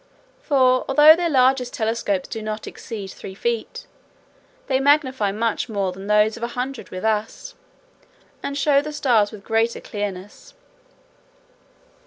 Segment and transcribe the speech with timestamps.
[0.41, 3.85] For, although their largest telescopes do not exceed three feet,
[4.65, 7.53] they magnify much more than those of a hundred with us,
[8.41, 10.55] and show the stars with greater clearness.